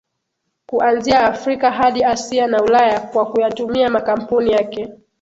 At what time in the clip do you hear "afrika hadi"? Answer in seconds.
1.25-2.03